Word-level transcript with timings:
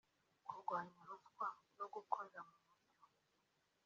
Kurwanya 0.47 0.99
ruswa 1.09 1.47
no 1.77 1.85
gukorera 1.93 2.41
mu 2.49 2.57
mucyo 2.65 2.99